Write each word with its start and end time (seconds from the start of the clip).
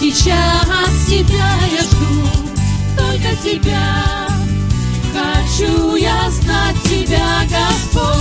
сейчас 0.00 1.06
тебя 1.06 1.50
я 1.70 1.82
жду, 1.82 2.24
только 2.96 3.36
тебя. 3.42 4.28
Хочу 5.12 5.96
я 5.96 6.30
знать 6.30 6.82
тебя, 6.84 7.42
Господь. 7.44 8.19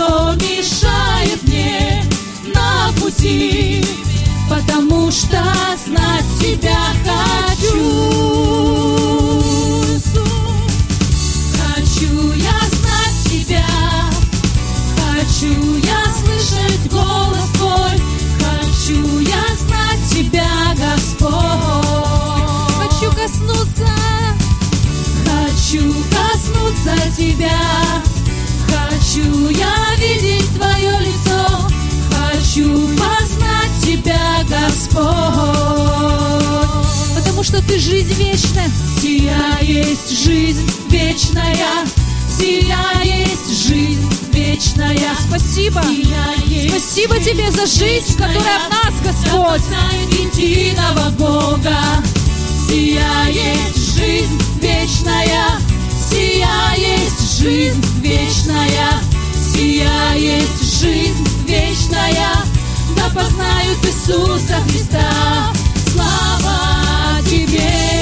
Что 0.00 0.32
мешает 0.36 1.42
мне 1.42 2.02
на 2.54 2.90
пути, 2.98 3.84
потому 4.48 5.10
что 5.10 5.36
знать 5.84 6.24
тебя 6.40 6.69
хочу 29.10 29.48
я 29.48 29.74
видеть 29.98 30.48
твое 30.54 31.00
лицо, 31.00 31.68
хочу 32.20 32.88
познать 32.96 33.72
тебя, 33.82 34.44
Господь. 34.48 35.04
потому 37.16 37.42
что 37.42 37.60
Ты 37.62 37.78
жизнь 37.78 38.12
вечная. 38.14 38.70
Сия 39.00 39.58
есть 39.62 40.24
жизнь 40.24 40.70
вечная, 40.90 41.86
сия 42.38 43.02
есть 43.02 43.66
жизнь 43.66 44.08
вечная. 44.32 45.16
Спасибо. 45.28 45.82
Спасибо 46.68 47.18
Тебе 47.18 47.50
за 47.50 47.66
жизнь, 47.66 48.16
которая 48.16 48.60
в 48.60 48.70
нас, 48.70 48.94
Господь. 49.02 49.62
единого 50.12 51.10
Бога. 51.18 51.76
Сия 52.68 53.26
есть 53.28 53.96
жизнь 53.96 54.40
вечная, 54.60 55.58
сия 56.10 56.76
есть 56.76 57.19
жизнь 57.40 57.82
вечная, 58.02 58.92
сия 59.34 60.14
есть 60.14 60.80
жизнь 60.80 61.26
вечная. 61.46 62.34
Да 62.96 63.04
познают 63.14 63.78
Иисуса 63.84 64.56
Христа. 64.68 65.52
Слава 65.90 67.22
Тебе, 67.24 67.99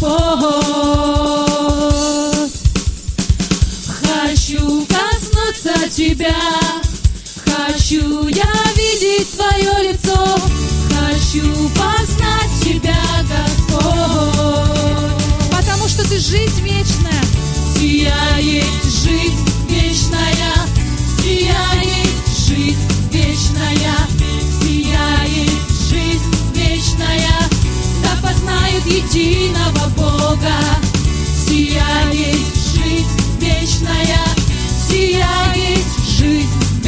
Господь. 0.00 0.40
Хочу 4.02 4.86
коснуться 4.86 5.74
Тебя, 5.90 6.34
хочу 7.44 8.28
я 8.28 8.52
видеть 8.76 9.30
Твое 9.36 9.92
лицо, 9.92 10.38
хочу 10.88 11.68
познать 11.70 12.50
Тебя, 12.62 12.96
Господь. 13.28 13.92
Потому 15.50 15.86
что 15.88 16.08
Ты 16.08 16.18
жизнь 16.18 16.62
вечная. 16.62 17.22
Сия 17.76 18.38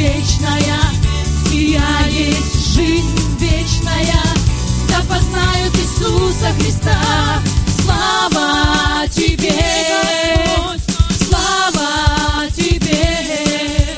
вечная, 0.03 0.81
сия 1.49 1.81
есть 2.09 2.75
жизнь 2.75 3.37
вечная, 3.39 4.21
да 4.89 4.97
познают 5.07 5.73
Иисуса 5.77 6.51
Христа. 6.59 7.41
Слава 7.83 9.07
Тебе, 9.07 9.53
слава 11.25 12.49
Тебе, 12.53 13.97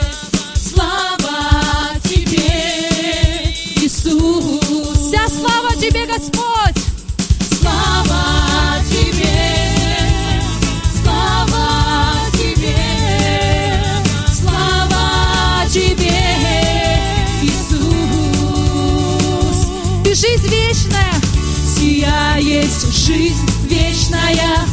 слава 0.56 2.00
Тебе, 2.04 3.56
Иисус. 3.82 5.08
Вся 5.08 5.28
слава 5.28 5.76
Тебе, 5.76 6.06
Господь. 6.06 6.75
Есть 22.66 23.06
жизнь 23.06 23.48
вечная, 23.70 24.66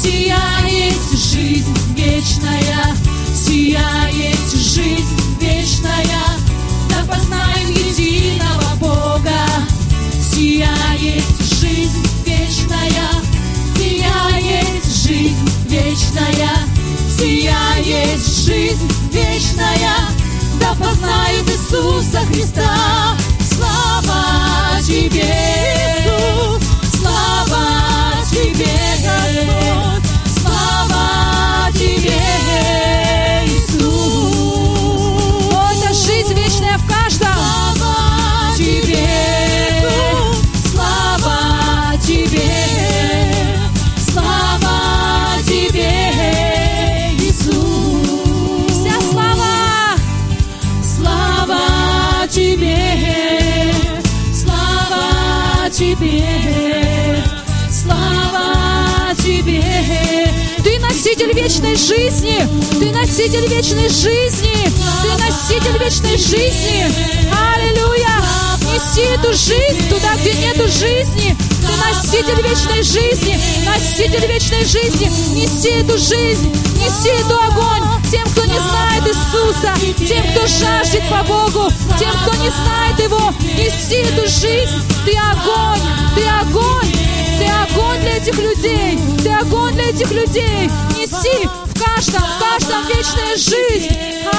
сия 0.00 0.38
есть 0.68 1.32
жизнь 1.32 1.74
вечная, 1.96 2.96
сия 3.34 4.08
есть 4.12 4.54
жизнь 4.72 5.16
вечная, 5.40 6.22
да 6.88 7.12
познаем 7.12 7.70
единого 7.70 8.76
Бога. 8.78 9.46
Сия 10.32 10.70
есть 11.00 11.60
жизнь 11.60 12.06
вечная, 12.24 13.10
сия 13.76 14.38
есть 14.38 15.04
жизнь 15.04 15.50
вечная, 15.66 16.54
сия 17.18 17.58
есть 17.84 18.46
жизнь 18.46 18.88
вечная, 19.10 19.96
да 20.60 20.72
познают 20.74 21.48
Иисуса 21.48 22.20
Христа. 22.32 23.16
Слава 23.56 24.80
Тебе, 24.86 25.69
вечной 61.28 61.76
жизни. 61.76 62.48
Ты 62.78 62.90
носитель 62.92 63.46
вечной 63.46 63.88
жизни. 63.88 64.72
Ты 65.02 65.22
носитель 65.22 65.78
вечной 65.78 66.16
жизни. 66.16 66.86
Аллилуйя. 67.30 68.08
Неси 68.72 69.02
эту 69.02 69.32
жизнь 69.32 69.88
туда, 69.88 70.14
где 70.20 70.32
нету 70.34 70.66
жизни. 70.68 71.36
Ты 71.60 71.72
носитель 71.76 72.42
вечной 72.42 72.82
жизни. 72.82 73.38
Носитель 73.66 74.26
вечной 74.26 74.64
жизни. 74.64 75.10
Неси 75.34 75.70
эту 75.70 75.98
жизнь. 75.98 76.50
Неси 76.76 77.10
эту 77.10 77.36
огонь 77.36 77.82
тем, 78.10 78.26
кто 78.30 78.44
не 78.44 78.58
знает 78.58 79.06
Иисуса, 79.06 79.74
тем, 79.98 80.24
кто 80.32 80.46
жаждет 80.46 81.02
по 81.10 81.22
Богу, 81.24 81.70
тем, 81.98 82.12
кто 82.22 82.34
не 82.42 82.50
знает 82.50 82.98
Его. 82.98 83.32
Неси 83.56 83.96
эту 83.96 84.26
жизнь. 84.26 84.82
Ты 85.04 85.12
огонь, 85.16 85.80
ты 86.16 86.24
огонь, 86.40 86.92
ты 87.38 87.46
огонь 87.46 88.00
для 88.00 88.16
этих 88.16 88.38
людей, 88.38 88.79
этих 90.00 90.12
людей. 90.12 90.70
Неси 90.96 91.48
в 91.66 91.78
каждом, 91.78 92.22
в 92.22 92.38
каждом 92.38 92.86
вечная 92.86 93.36
жизнь. 93.36 93.94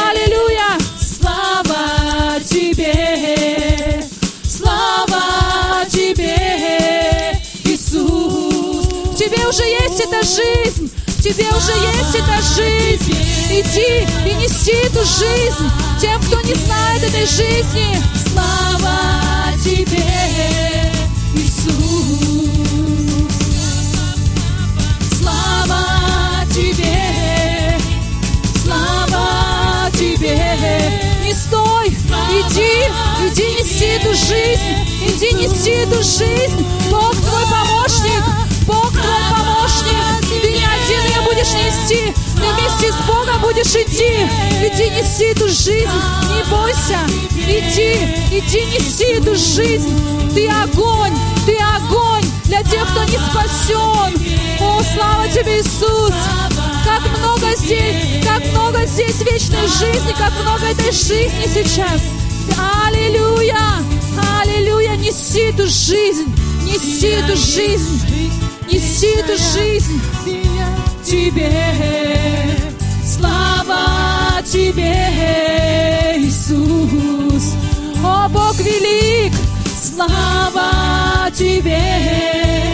Аллилуйя. 0.10 0.78
Слава 1.00 2.40
Тебе, 2.44 4.04
слава 4.44 5.86
Тебе, 5.90 7.40
Иисус. 7.64 9.14
В 9.14 9.16
тебе 9.16 9.48
уже 9.48 9.64
есть 9.64 10.00
эта 10.00 10.24
жизнь. 10.24 10.92
В 11.08 11.24
тебе 11.24 11.46
уже 11.50 11.74
есть 11.74 12.16
эта 12.16 12.42
жизнь. 12.56 13.16
Иди 13.52 14.08
и 14.30 14.34
неси 14.36 14.72
эту 14.72 15.04
жизнь 15.06 15.70
тем, 16.00 16.20
кто 16.24 16.42
не 16.42 16.56
знает 16.56 17.04
этой 17.04 17.28
жизни. 17.28 18.02
Слава 18.34 19.54
Тебе, 19.64 20.81
иди 35.22 35.36
неси 35.36 35.72
эту 35.72 36.02
жизнь. 36.02 36.66
Бог 36.90 37.12
твой 37.12 37.44
помощник, 37.46 38.24
Бог 38.66 38.92
твой 38.92 39.22
помощник. 39.30 39.96
Ты 40.42 40.52
не 40.52 40.66
один 40.66 41.06
ее 41.06 41.22
будешь 41.22 41.54
нести, 41.54 42.14
ты 42.36 42.42
вместе 42.42 42.92
с 42.92 43.06
Богом 43.06 43.40
будешь 43.42 43.76
идти. 43.76 44.28
Иди 44.62 44.90
неси 44.90 45.26
эту 45.26 45.48
жизнь, 45.48 45.90
не 46.28 46.44
бойся, 46.50 47.00
иди, 47.36 47.94
иди 48.32 48.66
неси 48.66 49.14
эту 49.14 49.36
жизнь. 49.36 49.90
Ты 50.34 50.48
огонь, 50.48 51.16
ты 51.46 51.56
огонь 51.58 52.26
для 52.46 52.64
тех, 52.64 52.88
кто 52.90 53.04
не 53.04 53.20
спасен. 53.20 54.16
О, 54.60 54.82
слава 54.96 55.28
тебе, 55.28 55.60
Иисус! 55.60 56.14
Как 56.84 57.20
много 57.20 57.56
здесь, 57.58 58.26
как 58.26 58.44
много 58.54 58.86
здесь 58.86 59.22
вечной 59.22 59.68
жизни, 59.68 60.16
как 60.18 60.32
много 60.42 60.66
этой 60.66 60.92
жизни 60.92 61.46
сейчас. 61.46 62.02
Аллилуйя! 62.58 63.58
Аллилуйя! 64.42 64.71
Неси 65.12 65.40
эту 65.42 65.68
жизнь! 65.68 66.34
Неси 66.64 67.08
эту 67.08 67.36
жизнь! 67.36 68.00
Неси 68.72 69.08
эту 69.08 69.34
жизнь! 69.38 70.02
Тебе, 71.04 71.52
слава 73.06 74.42
Тебе, 74.46 76.16
Иисус. 76.18 77.56
О, 78.02 78.30
Бог 78.30 78.56
велик! 78.60 79.34
Слава 79.84 81.30
Тебе, 81.38 82.71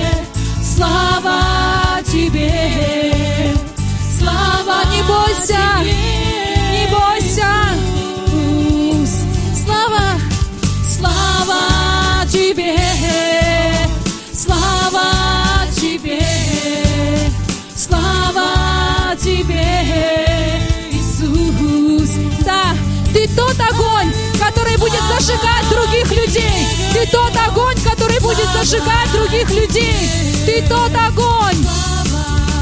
зажигать 25.08 25.70
других 25.70 26.12
людей. 26.12 26.68
Ты 26.94 27.08
тот 27.08 27.34
огонь, 27.48 27.78
который 27.82 28.20
будет 28.20 28.48
зажигать 28.54 29.12
других 29.14 29.50
людей. 29.50 30.10
Ты 30.46 30.62
тот 30.68 30.92
огонь. 30.96 31.66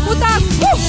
Вот 0.07 0.19
так, 0.19 0.42
ух, 0.62 0.80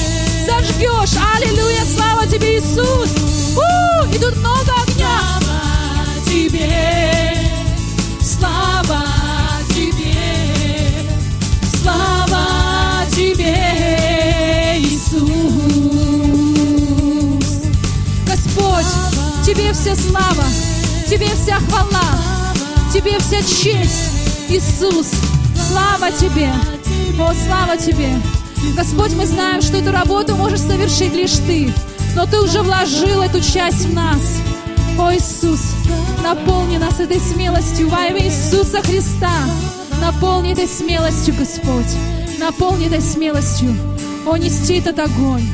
зажгешь. 0.45 1.17
Аллилуйя, 1.35 1.83
слава 1.85 2.27
тебе, 2.27 2.57
Иисус. 2.57 3.09
У, 3.55 4.13
и 4.13 4.19
тут 4.19 4.35
много 4.37 4.71
огня. 4.83 5.19
Слава 5.39 5.67
Тебе, 6.25 7.37
слава 8.21 9.03
Тебе, 9.69 11.07
слава 11.81 13.05
Тебе, 13.11 13.57
Иисус. 14.79 15.31
Господь, 18.27 18.85
тебе 19.45 19.73
вся 19.73 19.95
слава, 19.95 20.43
тебе 21.09 21.27
вся 21.27 21.55
хвала, 21.59 22.03
тебе 22.93 23.17
вся 23.19 23.41
честь. 23.41 24.49
Иисус, 24.49 25.07
слава 25.69 26.11
тебе. 26.11 26.51
О, 27.19 27.33
слава 27.45 27.77
тебе. 27.77 28.09
Господь, 28.75 29.13
мы 29.13 29.25
знаем, 29.25 29.61
что 29.61 29.77
эту 29.77 29.91
работу 29.91 30.35
можешь 30.35 30.59
совершить 30.59 31.13
лишь 31.13 31.37
ты, 31.45 31.73
но 32.15 32.25
ты 32.25 32.41
уже 32.41 32.61
вложил 32.61 33.21
эту 33.21 33.39
часть 33.39 33.85
в 33.85 33.93
нас. 33.93 34.41
О, 34.99 35.13
Иисус, 35.13 35.61
наполни 36.23 36.77
нас 36.77 36.99
этой 36.99 37.19
смелостью 37.19 37.89
во 37.89 38.07
имя 38.07 38.25
Иисуса 38.25 38.81
Христа. 38.81 39.31
Наполни 40.01 40.53
этой 40.53 40.67
смелостью, 40.67 41.35
Господь. 41.35 41.95
Наполни 42.39 42.87
этой 42.87 43.01
смелостью. 43.01 43.73
О, 44.25 44.35
нести 44.35 44.79
этот 44.79 44.99
огонь. 44.99 45.47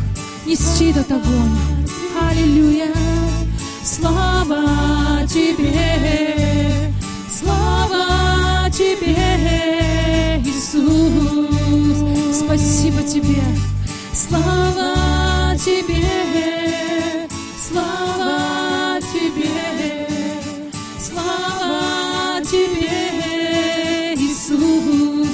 Нести 0.45 0.89
этот 0.89 1.11
огонь. 1.11 1.57
Аллилуйя. 2.29 3.02
Слава 3.83 5.27
Тебе, 5.27 6.93
слава 7.29 8.69
Тебе, 8.71 10.41
Иисус. 10.45 11.99
Спасибо 12.33 13.03
Тебе. 13.03 13.43
Слава 14.13 15.53
Тебе, 15.57 17.27
слава 17.67 18.99
Тебе, 19.11 20.07
слава 20.97 22.41
Тебе, 22.41 24.13
Иисус. 24.15 25.27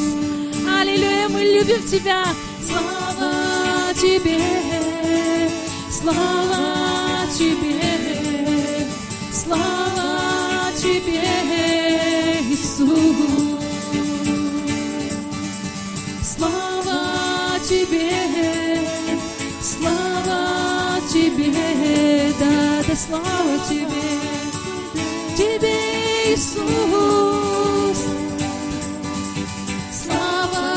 Аллилуйя, 0.81 1.29
мы 1.29 1.41
любим 1.41 1.83
Тебя. 1.87 2.23
Слава 2.65 3.93
Тебе, 3.93 4.39
слава 5.91 7.27
Тебе, 7.37 7.68
да, 22.39 22.95
слава 22.95 23.59
Тебе, 23.67 24.19
Тебе, 25.37 26.33
Иисус. 26.33 27.99
Слава 29.91 30.67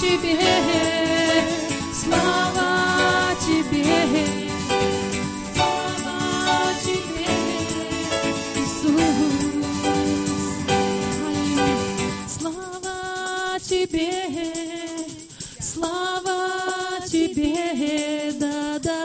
Тебе, 0.00 0.77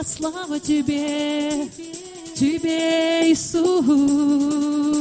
слава 0.06 0.60
Тебе, 0.60 1.68
Тебе, 2.34 3.30
Иисус. 3.30 4.93